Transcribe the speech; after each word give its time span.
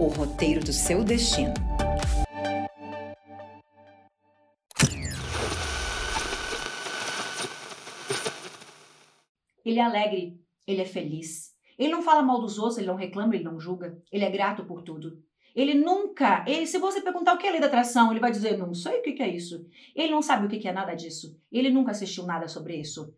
o 0.00 0.08
roteiro 0.08 0.64
do 0.64 0.72
seu 0.72 1.04
destino. 1.04 1.52
Ele 9.62 9.78
é 9.78 9.82
alegre, 9.82 10.40
ele 10.66 10.80
é 10.80 10.86
feliz. 10.86 11.54
Ele 11.78 11.92
não 11.92 12.00
fala 12.00 12.22
mal 12.22 12.40
dos 12.40 12.58
outros, 12.58 12.78
ele 12.78 12.86
não 12.86 12.94
reclama, 12.94 13.34
ele 13.34 13.44
não 13.44 13.60
julga. 13.60 14.02
Ele 14.10 14.24
é 14.24 14.30
grato 14.30 14.64
por 14.64 14.80
tudo. 14.80 15.22
Ele 15.54 15.74
nunca, 15.74 16.46
ele, 16.48 16.66
se 16.66 16.78
você 16.78 17.02
perguntar 17.02 17.34
o 17.34 17.38
que 17.38 17.46
é 17.46 17.50
lei 17.50 17.60
da 17.60 17.66
atração, 17.66 18.10
ele 18.10 18.20
vai 18.20 18.30
dizer, 18.30 18.56
não 18.56 18.72
sei 18.72 19.00
o 19.00 19.02
que 19.02 19.22
é 19.22 19.28
isso. 19.28 19.66
Ele 19.94 20.10
não 20.10 20.22
sabe 20.22 20.46
o 20.46 20.48
que 20.48 20.66
é 20.66 20.72
nada 20.72 20.94
disso. 20.94 21.38
Ele 21.52 21.68
nunca 21.68 21.90
assistiu 21.90 22.24
nada 22.24 22.48
sobre 22.48 22.76
isso. 22.76 23.14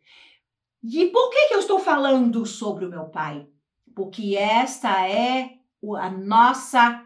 E 0.83 1.07
por 1.07 1.31
que, 1.31 1.49
que 1.49 1.55
eu 1.55 1.61
estou 1.61 1.79
falando 1.79 2.45
sobre 2.45 2.85
o 2.85 2.91
meu 2.91 3.05
pai? 3.05 3.47
Porque 3.95 4.35
esta 4.35 5.09
é 5.09 5.62
a 5.97 6.11
nossa 6.11 7.05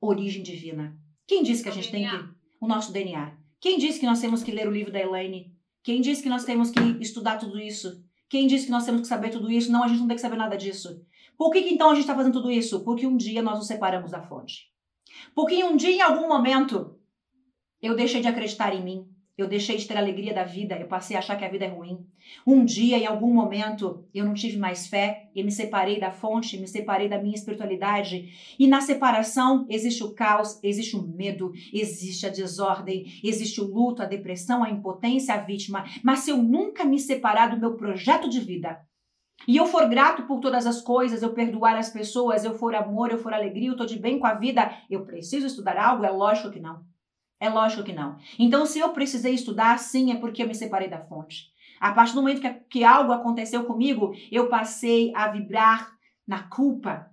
origem 0.00 0.42
divina. 0.42 0.96
Quem 1.26 1.42
disse 1.42 1.62
que 1.62 1.68
a 1.68 1.72
gente 1.72 1.90
tem 1.90 2.08
que. 2.08 2.38
O 2.60 2.66
nosso 2.66 2.92
DNA. 2.92 3.36
Quem 3.60 3.78
disse 3.78 4.00
que 4.00 4.06
nós 4.06 4.20
temos 4.20 4.42
que 4.42 4.50
ler 4.50 4.66
o 4.66 4.72
livro 4.72 4.92
da 4.92 5.00
Elaine? 5.00 5.54
Quem 5.82 6.00
disse 6.00 6.22
que 6.22 6.28
nós 6.28 6.44
temos 6.44 6.70
que 6.70 6.80
estudar 7.00 7.38
tudo 7.38 7.58
isso? 7.60 8.04
Quem 8.28 8.46
disse 8.46 8.66
que 8.66 8.70
nós 8.72 8.84
temos 8.84 9.02
que 9.02 9.06
saber 9.06 9.30
tudo 9.30 9.50
isso? 9.50 9.70
Não, 9.70 9.84
a 9.84 9.88
gente 9.88 10.00
não 10.00 10.08
tem 10.08 10.16
que 10.16 10.22
saber 10.22 10.36
nada 10.36 10.56
disso. 10.56 11.00
Por 11.36 11.50
que, 11.50 11.62
que 11.62 11.70
então 11.70 11.90
a 11.90 11.94
gente 11.94 12.02
está 12.02 12.14
fazendo 12.14 12.32
tudo 12.32 12.50
isso? 12.50 12.80
Porque 12.80 13.06
um 13.06 13.16
dia 13.16 13.40
nós 13.40 13.58
nos 13.58 13.68
separamos 13.68 14.10
da 14.10 14.20
fonte. 14.20 14.72
Porque 15.34 15.62
um 15.62 15.76
dia, 15.76 15.90
em 15.90 16.02
algum 16.02 16.28
momento, 16.28 16.98
eu 17.80 17.94
deixei 17.94 18.20
de 18.20 18.28
acreditar 18.28 18.74
em 18.74 18.82
mim. 18.82 19.08
Eu 19.38 19.46
deixei 19.46 19.76
de 19.76 19.86
ter 19.86 19.96
a 19.96 20.00
alegria 20.00 20.34
da 20.34 20.42
vida, 20.42 20.76
eu 20.76 20.88
passei 20.88 21.14
a 21.14 21.20
achar 21.20 21.36
que 21.36 21.44
a 21.44 21.48
vida 21.48 21.64
é 21.64 21.68
ruim. 21.68 22.04
Um 22.44 22.64
dia, 22.64 22.98
em 22.98 23.06
algum 23.06 23.32
momento, 23.32 24.04
eu 24.12 24.24
não 24.24 24.34
tive 24.34 24.58
mais 24.58 24.88
fé 24.88 25.30
e 25.32 25.44
me 25.44 25.52
separei 25.52 26.00
da 26.00 26.10
fonte, 26.10 26.58
me 26.58 26.66
separei 26.66 27.08
da 27.08 27.22
minha 27.22 27.36
espiritualidade. 27.36 28.56
E 28.58 28.66
na 28.66 28.80
separação 28.80 29.64
existe 29.70 30.02
o 30.02 30.12
caos, 30.12 30.58
existe 30.60 30.96
o 30.96 31.06
medo, 31.06 31.52
existe 31.72 32.26
a 32.26 32.30
desordem, 32.30 33.06
existe 33.22 33.60
o 33.60 33.64
luto, 33.72 34.02
a 34.02 34.06
depressão, 34.06 34.64
a 34.64 34.70
impotência, 34.70 35.32
a 35.32 35.38
vítima. 35.38 35.84
Mas 36.02 36.18
se 36.20 36.32
eu 36.32 36.38
nunca 36.38 36.84
me 36.84 36.98
separar 36.98 37.48
do 37.48 37.60
meu 37.60 37.76
projeto 37.76 38.28
de 38.28 38.40
vida, 38.40 38.80
e 39.46 39.56
eu 39.56 39.66
for 39.66 39.88
grato 39.88 40.24
por 40.24 40.40
todas 40.40 40.66
as 40.66 40.82
coisas, 40.82 41.22
eu 41.22 41.32
perdoar 41.32 41.76
as 41.76 41.90
pessoas, 41.90 42.44
eu 42.44 42.58
for 42.58 42.74
amor, 42.74 43.12
eu 43.12 43.18
for 43.18 43.32
alegria, 43.32 43.68
eu 43.68 43.72
estou 43.72 43.86
de 43.86 44.00
bem 44.00 44.18
com 44.18 44.26
a 44.26 44.34
vida, 44.34 44.68
eu 44.90 45.06
preciso 45.06 45.46
estudar 45.46 45.78
algo? 45.78 46.04
É 46.04 46.10
lógico 46.10 46.50
que 46.50 46.58
não. 46.58 46.82
É 47.40 47.48
lógico 47.48 47.84
que 47.84 47.92
não. 47.92 48.18
Então, 48.38 48.66
se 48.66 48.78
eu 48.78 48.90
precisei 48.90 49.34
estudar, 49.34 49.78
sim, 49.78 50.12
é 50.12 50.16
porque 50.16 50.42
eu 50.42 50.48
me 50.48 50.54
separei 50.54 50.88
da 50.88 51.00
fonte. 51.00 51.52
A 51.78 51.92
partir 51.92 52.14
do 52.14 52.20
momento 52.20 52.40
que, 52.40 52.50
que 52.68 52.84
algo 52.84 53.12
aconteceu 53.12 53.64
comigo, 53.64 54.12
eu 54.30 54.48
passei 54.48 55.12
a 55.14 55.28
vibrar 55.28 55.92
na 56.26 56.42
culpa. 56.42 57.10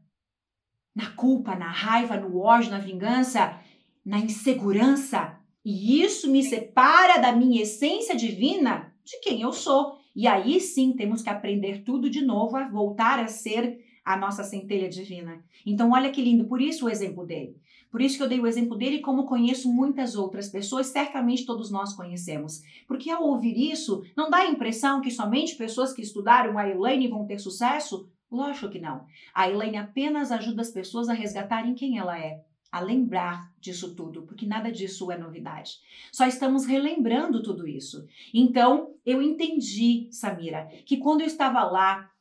Na 0.95 1.11
culpa, 1.11 1.55
na 1.55 1.69
raiva, 1.69 2.17
no 2.17 2.39
ódio, 2.39 2.71
na 2.71 2.79
vingança, 2.79 3.59
na 4.03 4.17
insegurança. 4.17 5.37
E 5.63 6.01
isso 6.01 6.31
me 6.31 6.41
separa 6.41 7.19
da 7.19 7.31
minha 7.31 7.61
essência 7.61 8.15
divina, 8.15 8.93
de 9.03 9.19
quem 9.19 9.41
eu 9.41 9.51
sou. 9.51 9.99
E 10.15 10.27
aí 10.27 10.59
sim 10.59 10.93
temos 10.93 11.21
que 11.21 11.29
aprender 11.29 11.83
tudo 11.83 12.09
de 12.09 12.21
novo, 12.21 12.55
a 12.55 12.67
voltar 12.67 13.19
a 13.19 13.27
ser 13.27 13.83
a 14.03 14.15
nossa 14.15 14.43
centelha 14.43 14.87
divina. 14.87 15.43
Então, 15.65 15.91
olha 15.91 16.11
que 16.11 16.21
lindo, 16.21 16.45
por 16.45 16.61
isso 16.61 16.85
o 16.85 16.89
exemplo 16.89 17.25
dele. 17.25 17.59
Por 17.95 18.01
isso 18.01 18.17
que 18.17 18.23
eu 18.23 18.27
dei 18.27 18.41
o 18.41 18.45
exemplo 18.45 18.77
dele, 18.77 18.99
como 18.99 19.25
conheço 19.25 19.71
muitas 19.71 20.17
outras 20.17 20.49
pessoas, 20.49 20.87
certamente 20.87 21.45
todos 21.45 21.71
nós 21.71 21.93
conhecemos. 21.93 22.61
Porque 22.85 23.09
ao 23.09 23.23
ouvir 23.23 23.71
isso, 23.71 24.03
não 24.17 24.29
dá 24.29 24.39
a 24.39 24.47
impressão 24.47 24.99
que 24.99 25.09
somente 25.09 25.55
pessoas 25.55 25.93
que 25.93 26.01
estudaram 26.01 26.57
a 26.57 26.67
Elaine 26.67 27.07
vão 27.07 27.25
ter 27.25 27.39
sucesso? 27.39 28.11
Lógico 28.29 28.69
que 28.69 28.79
não. 28.79 29.05
A 29.33 29.49
Elaine 29.49 29.77
apenas 29.77 30.29
ajuda 30.29 30.61
as 30.61 30.71
pessoas 30.71 31.07
a 31.07 31.13
resgatarem 31.13 31.73
quem 31.73 31.97
ela 31.97 32.19
é, 32.19 32.43
a 32.69 32.81
lembrar 32.81 33.49
disso 33.61 33.95
tudo, 33.95 34.23
porque 34.23 34.45
nada 34.45 34.69
disso 34.69 35.09
é 35.09 35.17
novidade. 35.17 35.77
Só 36.11 36.27
estamos 36.27 36.65
relembrando 36.65 37.41
tudo 37.41 37.65
isso. 37.65 38.05
Então, 38.33 38.93
eu 39.05 39.21
entendi, 39.21 40.09
Samira, 40.11 40.67
que 40.85 40.97
quando 40.97 41.21
eu 41.21 41.27
estava 41.27 41.63
lá, 41.63 42.11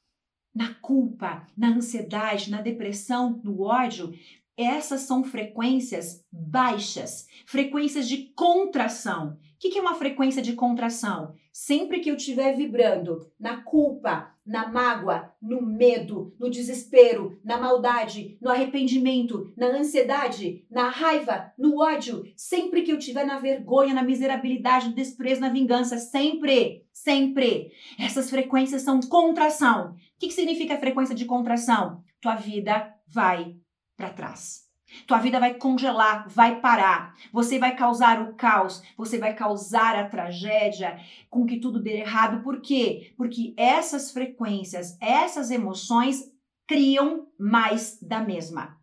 na 0.55 0.73
culpa, 0.75 1.45
na 1.57 1.71
ansiedade, 1.71 2.49
na 2.49 2.63
depressão, 2.63 3.41
no 3.43 3.63
ódio, 3.63 4.15
essas 4.57 5.03
são 5.03 5.25
frequências 5.25 6.25
baixas, 6.33 7.27
frequências 7.47 8.09
de 8.09 8.33
contração. 8.35 9.37
O 9.55 9.59
que 9.59 9.79
é 9.79 9.81
uma 9.81 9.95
frequência 9.95 10.43
de 10.43 10.53
contração? 10.53 11.35
Sempre 11.53 12.01
que 12.01 12.11
eu 12.11 12.17
estiver 12.17 12.55
vibrando 12.55 13.31
na 13.41 13.63
culpa, 13.63 14.33
na 14.47 14.71
mágoa, 14.71 15.33
no 15.41 15.63
medo, 15.63 16.35
no 16.39 16.51
desespero, 16.51 17.41
na 17.43 17.59
maldade, 17.59 18.37
no 18.41 18.51
arrependimento, 18.51 19.53
na 19.57 19.69
ansiedade, 19.69 20.67
na 20.71 20.91
raiva, 20.91 21.53
no 21.59 21.81
ódio, 21.81 22.25
sempre 22.37 22.83
que 22.83 22.93
eu 22.93 22.99
estiver 22.99 23.25
na 23.25 23.39
vergonha, 23.39 23.95
na 23.95 24.03
miserabilidade, 24.03 24.89
no 24.89 24.95
desprezo, 24.95 25.41
na 25.41 25.49
vingança, 25.49 25.97
sempre, 25.97 26.85
sempre. 26.93 27.71
Essas 27.99 28.29
frequências 28.29 28.83
são 28.83 29.01
contração. 29.01 29.93
O 29.93 29.97
que 30.19 30.31
significa 30.31 30.79
frequência 30.79 31.15
de 31.15 31.25
contração? 31.25 32.03
Tua 32.21 32.37
vida 32.37 32.93
vai 33.07 33.57
para 33.97 34.11
trás. 34.11 34.65
Tua 35.07 35.19
vida 35.19 35.41
vai 35.41 35.55
congelar, 35.55 36.29
vai 36.29 36.61
parar. 36.61 37.15
Você 37.33 37.59
vai 37.59 37.75
causar 37.75 38.23
o 38.23 38.35
caos, 38.35 38.83
você 38.97 39.19
vai 39.19 39.35
causar 39.35 39.97
a 39.97 40.09
tragédia, 40.09 40.99
com 41.29 41.45
que 41.45 41.59
tudo 41.59 41.83
dê 41.83 41.99
errado. 41.99 42.43
Por 42.43 42.61
quê? 42.61 43.13
Porque 43.17 43.53
essas 43.57 44.13
frequências, 44.13 44.97
essas 45.01 45.51
emoções 45.51 46.33
criam 46.67 47.27
mais 47.39 47.99
da 48.01 48.21
mesma. 48.21 48.79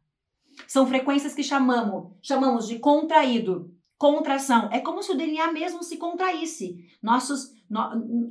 São 0.68 0.86
frequências 0.86 1.34
que 1.34 1.44
chamamos, 1.44 2.14
chamamos 2.22 2.68
de 2.68 2.78
contraído, 2.78 3.74
contração. 3.98 4.70
É 4.72 4.80
como 4.80 5.02
se 5.02 5.12
o 5.12 5.18
DNA 5.18 5.52
mesmo 5.52 5.82
se 5.84 5.98
contraísse. 5.98 6.86
Nossos, 7.02 7.54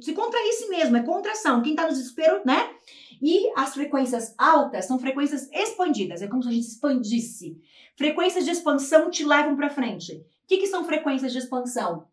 se 0.01 0.12
contraísse 0.12 0.69
mesmo, 0.69 0.97
é 0.97 1.03
contração. 1.03 1.62
Quem 1.62 1.73
está 1.73 1.84
no 1.84 1.91
desespero, 1.91 2.43
né? 2.45 2.71
E 3.23 3.53
as 3.56 3.75
frequências 3.75 4.34
altas 4.39 4.87
são 4.87 4.99
frequências 4.99 5.51
expandidas, 5.53 6.23
é 6.23 6.28
como 6.28 6.43
se 6.43 6.49
a 6.49 6.53
gente 6.53 6.67
expandisse. 6.67 7.59
Frequências 7.97 8.45
de 8.45 8.51
expansão 8.51 9.11
te 9.11 9.25
levam 9.25 9.56
para 9.56 9.71
frente. 9.71 10.12
O 10.15 10.47
que, 10.47 10.59
que 10.59 10.67
são 10.67 10.84
frequências 10.84 11.33
de 11.33 11.39
expansão? 11.39 12.06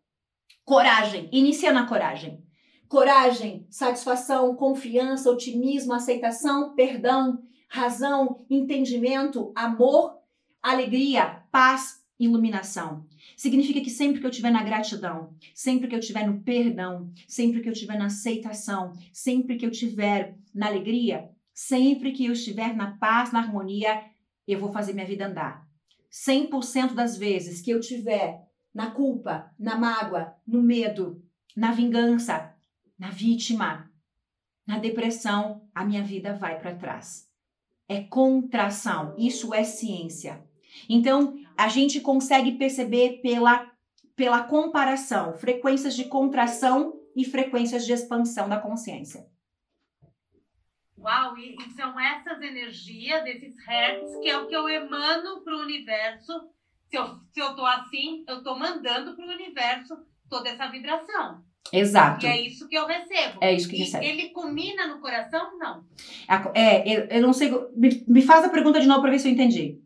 Coragem, 0.64 1.28
inicia 1.32 1.72
na 1.72 1.86
coragem. 1.86 2.42
Coragem, 2.88 3.66
satisfação, 3.70 4.54
confiança, 4.54 5.30
otimismo, 5.30 5.92
aceitação, 5.92 6.74
perdão, 6.74 7.42
razão, 7.68 8.44
entendimento, 8.50 9.52
amor, 9.54 10.18
alegria, 10.62 11.42
paz, 11.50 12.02
iluminação. 12.18 13.06
Significa 13.38 13.80
que 13.80 13.88
sempre 13.88 14.18
que 14.18 14.26
eu 14.26 14.30
estiver 14.30 14.50
na 14.50 14.64
gratidão, 14.64 15.32
sempre 15.54 15.86
que 15.86 15.94
eu 15.94 16.00
estiver 16.00 16.26
no 16.26 16.42
perdão, 16.42 17.08
sempre 17.28 17.60
que 17.60 17.68
eu 17.68 17.72
estiver 17.72 17.96
na 17.96 18.06
aceitação, 18.06 18.92
sempre 19.12 19.56
que 19.56 19.64
eu 19.64 19.70
estiver 19.70 20.36
na 20.52 20.66
alegria, 20.66 21.30
sempre 21.54 22.10
que 22.10 22.26
eu 22.26 22.32
estiver 22.32 22.74
na 22.74 22.96
paz, 22.96 23.30
na 23.30 23.38
harmonia, 23.38 24.02
eu 24.44 24.58
vou 24.58 24.72
fazer 24.72 24.92
minha 24.92 25.06
vida 25.06 25.28
andar. 25.28 25.64
100% 26.10 26.94
das 26.94 27.16
vezes 27.16 27.60
que 27.60 27.70
eu 27.70 27.78
estiver 27.78 28.44
na 28.74 28.90
culpa, 28.90 29.54
na 29.56 29.78
mágoa, 29.78 30.34
no 30.44 30.60
medo, 30.60 31.22
na 31.56 31.70
vingança, 31.70 32.52
na 32.98 33.10
vítima, 33.10 33.88
na 34.66 34.80
depressão, 34.80 35.62
a 35.72 35.84
minha 35.84 36.02
vida 36.02 36.34
vai 36.34 36.58
para 36.58 36.74
trás. 36.74 37.28
É 37.88 38.02
contração, 38.02 39.14
isso 39.16 39.54
é 39.54 39.62
ciência. 39.62 40.44
Então, 40.88 41.36
a 41.58 41.66
gente 41.66 42.00
consegue 42.00 42.52
perceber 42.52 43.20
pela, 43.20 43.68
pela 44.14 44.44
comparação 44.44 45.34
frequências 45.34 45.96
de 45.96 46.04
contração 46.04 46.94
e 47.16 47.24
frequências 47.24 47.84
de 47.84 47.92
expansão 47.92 48.48
da 48.48 48.60
consciência. 48.60 49.26
Uau, 50.96 51.36
e, 51.36 51.56
e 51.56 51.70
são 51.70 51.98
essas 51.98 52.40
energias, 52.40 53.26
esses 53.26 53.56
hertz, 53.66 54.18
que 54.20 54.28
é 54.28 54.38
o 54.38 54.46
que 54.46 54.54
eu 54.54 54.68
emano 54.68 55.42
para 55.42 55.56
o 55.56 55.62
universo. 55.62 56.32
Se 56.88 56.96
eu, 56.96 57.06
se 57.32 57.40
eu 57.40 57.56
tô 57.56 57.66
assim, 57.66 58.24
eu 58.28 58.42
tô 58.44 58.56
mandando 58.56 59.16
para 59.16 59.26
o 59.26 59.30
universo 59.30 59.96
toda 60.30 60.48
essa 60.48 60.68
vibração. 60.68 61.42
Exato. 61.72 62.24
E 62.24 62.28
é 62.28 62.40
isso 62.40 62.68
que 62.68 62.76
eu 62.76 62.86
recebo. 62.86 63.38
É 63.40 63.52
isso 63.52 63.68
que 63.68 63.76
e 63.76 63.80
recebe. 63.80 64.06
Ele 64.06 64.30
culmina 64.30 64.86
no 64.86 65.00
coração? 65.00 65.58
Não. 65.58 65.84
É, 66.54 66.88
eu, 66.88 67.06
eu 67.06 67.20
não 67.20 67.32
sei. 67.32 67.50
Me, 67.76 68.04
me 68.06 68.22
faz 68.22 68.44
a 68.44 68.48
pergunta 68.48 68.80
de 68.80 68.86
novo 68.86 69.00
para 69.00 69.10
ver 69.10 69.18
se 69.18 69.28
eu 69.28 69.32
entendi. 69.32 69.80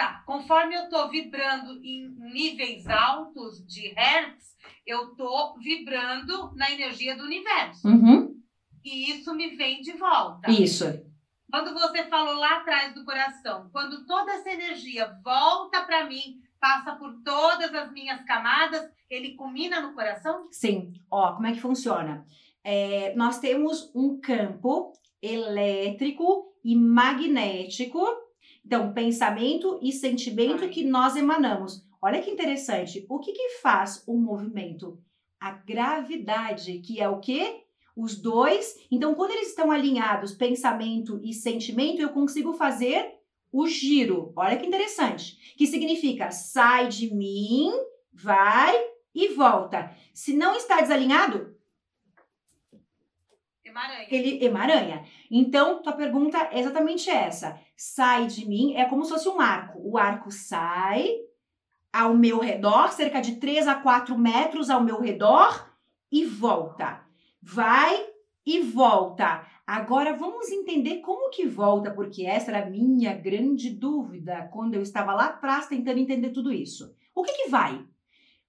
Tá, 0.00 0.22
conforme 0.24 0.74
eu 0.74 0.84
estou 0.84 1.10
vibrando 1.10 1.78
em 1.84 2.08
níveis 2.32 2.86
altos 2.88 3.62
de 3.66 3.88
hertz, 3.88 4.56
eu 4.86 5.10
estou 5.10 5.58
vibrando 5.58 6.54
na 6.54 6.70
energia 6.70 7.14
do 7.14 7.24
universo. 7.24 7.86
Uhum. 7.86 8.34
E 8.82 9.10
isso 9.10 9.34
me 9.34 9.56
vem 9.56 9.82
de 9.82 9.92
volta. 9.92 10.50
Isso. 10.50 10.86
Quando 11.50 11.74
você 11.74 12.04
falou 12.04 12.36
lá 12.36 12.60
atrás 12.60 12.94
do 12.94 13.04
coração, 13.04 13.68
quando 13.72 14.06
toda 14.06 14.32
essa 14.32 14.48
energia 14.48 15.14
volta 15.22 15.82
para 15.82 16.06
mim, 16.06 16.40
passa 16.58 16.92
por 16.92 17.22
todas 17.22 17.74
as 17.74 17.92
minhas 17.92 18.24
camadas, 18.24 18.90
ele 19.10 19.34
culmina 19.34 19.82
no 19.82 19.92
coração? 19.92 20.48
Sim. 20.50 20.94
Ó, 21.10 21.34
como 21.34 21.46
é 21.46 21.52
que 21.52 21.60
funciona? 21.60 22.24
É, 22.64 23.14
nós 23.16 23.38
temos 23.38 23.94
um 23.94 24.18
campo 24.18 24.94
elétrico 25.20 26.54
e 26.64 26.74
magnético. 26.74 28.29
Então, 28.64 28.92
pensamento 28.92 29.78
e 29.82 29.92
sentimento 29.92 30.68
que 30.68 30.84
nós 30.84 31.16
emanamos. 31.16 31.84
Olha 32.02 32.22
que 32.22 32.30
interessante. 32.30 33.04
O 33.08 33.18
que, 33.18 33.32
que 33.32 33.58
faz 33.60 34.02
o 34.06 34.16
movimento? 34.16 34.98
A 35.40 35.50
gravidade, 35.50 36.78
que 36.78 37.00
é 37.00 37.08
o 37.08 37.20
quê? 37.20 37.64
Os 37.96 38.16
dois. 38.16 38.76
Então, 38.90 39.14
quando 39.14 39.32
eles 39.32 39.48
estão 39.48 39.70
alinhados, 39.70 40.32
pensamento 40.32 41.20
e 41.22 41.32
sentimento, 41.32 42.00
eu 42.00 42.10
consigo 42.10 42.52
fazer 42.52 43.20
o 43.52 43.66
giro. 43.66 44.32
Olha 44.36 44.56
que 44.56 44.66
interessante. 44.66 45.54
Que 45.56 45.66
significa 45.66 46.30
sai 46.30 46.88
de 46.88 47.12
mim, 47.14 47.70
vai 48.12 48.74
e 49.14 49.28
volta. 49.28 49.94
Se 50.14 50.34
não 50.34 50.54
está 50.54 50.80
desalinhado, 50.80 51.54
Emaranha. 53.70 54.06
ele 54.10 54.44
emaranha. 54.44 55.04
Então, 55.30 55.82
tua 55.82 55.92
pergunta 55.92 56.48
é 56.50 56.58
exatamente 56.58 57.08
essa. 57.08 57.58
Sai 57.76 58.26
de 58.26 58.46
mim 58.48 58.74
é 58.74 58.84
como 58.84 59.04
se 59.04 59.12
fosse 59.12 59.28
um 59.28 59.40
arco. 59.40 59.80
O 59.82 59.96
arco 59.96 60.30
sai 60.30 61.08
ao 61.92 62.14
meu 62.14 62.38
redor, 62.38 62.92
cerca 62.92 63.20
de 63.20 63.36
3 63.36 63.66
a 63.66 63.74
4 63.76 64.16
metros 64.18 64.70
ao 64.70 64.82
meu 64.82 65.00
redor 65.00 65.70
e 66.10 66.24
volta. 66.24 67.04
Vai 67.42 68.06
e 68.44 68.60
volta. 68.60 69.46
Agora 69.66 70.16
vamos 70.16 70.50
entender 70.50 70.98
como 70.98 71.30
que 71.30 71.46
volta, 71.46 71.92
porque 71.92 72.26
essa 72.26 72.50
era 72.50 72.66
a 72.66 72.70
minha 72.70 73.14
grande 73.14 73.70
dúvida 73.70 74.48
quando 74.52 74.74
eu 74.74 74.82
estava 74.82 75.14
lá 75.14 75.26
atrás 75.26 75.68
tentando 75.68 75.98
entender 75.98 76.30
tudo 76.30 76.52
isso. 76.52 76.94
O 77.14 77.22
que 77.22 77.32
que 77.32 77.48
vai? 77.48 77.84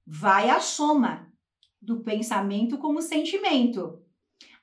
Vai 0.06 0.50
a 0.50 0.60
soma 0.60 1.32
do 1.82 2.02
pensamento 2.02 2.78
como 2.78 3.02
sentimento. 3.02 4.00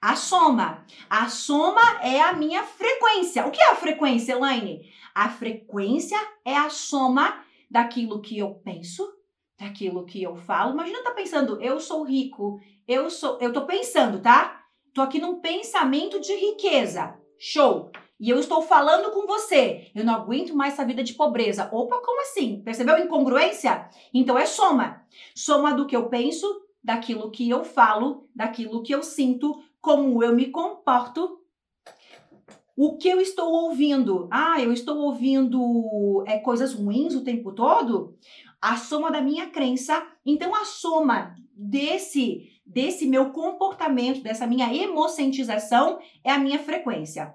A 0.01 0.15
soma. 0.15 0.85
A 1.11 1.29
soma 1.29 2.01
é 2.03 2.21
a 2.21 2.33
minha 2.33 2.63
frequência. 2.63 3.47
O 3.47 3.51
que 3.51 3.61
é 3.61 3.71
a 3.71 3.77
frequência, 3.77 4.33
Elaine? 4.33 4.89
A 5.13 5.29
frequência 5.29 6.19
é 6.45 6.57
a 6.57 6.71
soma 6.71 7.45
daquilo 7.69 8.23
que 8.23 8.39
eu 8.39 8.55
penso, 8.65 9.13
daquilo 9.59 10.07
que 10.07 10.23
eu 10.23 10.37
falo. 10.37 10.73
Imagina 10.73 11.03
tá 11.03 11.11
pensando, 11.11 11.61
eu 11.61 11.81
sou 11.81 12.05
rico, 12.05 12.61
eu 12.87 13.11
sou, 13.11 13.39
eu 13.41 13.53
tô 13.53 13.67
pensando, 13.67 14.21
tá? 14.21 14.63
Tô 14.95 15.03
aqui 15.03 15.21
num 15.21 15.41
pensamento 15.41 16.21
de 16.21 16.33
riqueza. 16.33 17.19
Show. 17.37 17.91
E 18.21 18.31
eu 18.31 18.39
estou 18.39 18.63
falando 18.63 19.11
com 19.11 19.27
você. 19.27 19.91
Eu 19.95 20.05
não 20.05 20.15
aguento 20.15 20.55
mais 20.55 20.75
essa 20.75 20.85
vida 20.85 21.03
de 21.03 21.15
pobreza. 21.15 21.69
Opa, 21.73 22.01
como 22.05 22.23
assim? 22.23 22.63
Percebeu 22.65 22.95
a 22.95 23.01
incongruência? 23.01 23.89
Então 24.15 24.39
é 24.39 24.47
soma. 24.47 25.05
Soma 25.35 25.75
do 25.75 25.87
que 25.87 25.97
eu 25.97 26.09
penso, 26.09 26.47
daquilo 26.83 27.31
que 27.31 27.49
eu 27.49 27.65
falo, 27.65 28.29
daquilo 28.35 28.83
que 28.83 28.95
eu 28.95 29.03
sinto, 29.03 29.63
como 29.81 30.23
eu 30.23 30.35
me 30.35 30.47
comporto. 30.47 31.39
O 32.77 32.97
que 32.97 33.09
eu 33.09 33.21
estou 33.21 33.51
ouvindo? 33.53 34.29
Ah, 34.31 34.61
eu 34.61 34.73
estou 34.73 34.99
ouvindo 34.99 36.23
é, 36.27 36.39
coisas 36.39 36.75
ruins 36.75 37.15
o 37.15 37.25
tempo 37.25 37.53
todo? 37.53 38.17
A 38.61 38.77
soma 38.77 39.11
da 39.11 39.21
minha 39.21 39.51
crença. 39.51 40.07
Então, 40.25 40.55
a 40.55 40.65
soma 40.65 41.35
desse, 41.53 42.53
desse 42.65 43.07
meu 43.07 43.31
comportamento, 43.31 44.23
dessa 44.23 44.47
minha 44.47 44.73
emocentização, 44.73 45.99
é 46.23 46.31
a 46.31 46.39
minha 46.39 46.59
frequência. 46.59 47.35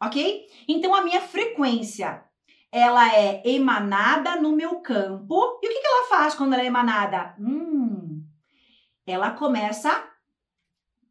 Ok? 0.00 0.46
Então, 0.68 0.94
a 0.94 1.02
minha 1.02 1.20
frequência 1.20 2.24
ela 2.70 3.16
é 3.16 3.40
emanada 3.44 4.34
no 4.34 4.50
meu 4.50 4.80
campo. 4.80 5.60
E 5.62 5.66
o 5.66 5.70
que, 5.70 5.80
que 5.80 5.86
ela 5.86 6.08
faz 6.08 6.34
quando 6.34 6.54
ela 6.54 6.62
é 6.62 6.66
emanada? 6.66 7.36
Hum, 7.38 8.24
ela 9.06 9.30
começa 9.30 10.13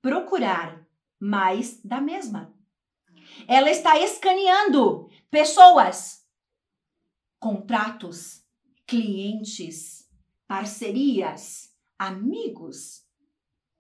procurar 0.04 0.86
mais 1.18 1.82
da 1.82 2.02
mesma. 2.02 2.54
Ela 3.48 3.72
está 3.72 3.98
escaneando 3.98 5.10
pessoas, 5.32 6.28
contratos, 7.40 8.44
clientes, 8.86 10.06
parcerias, 10.46 11.74
amigos 11.98 13.06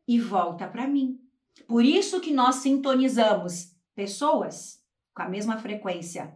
e 0.08 0.18
volta 0.18 0.66
para 0.66 0.88
mim. 0.88 1.20
Por 1.68 1.84
isso 1.84 2.22
que 2.22 2.34
nós 2.34 2.56
sintonizamos 2.56 3.76
pessoas 3.94 4.82
com 5.14 5.24
a 5.24 5.30
mesma 5.30 5.58
frequência. 5.58 6.36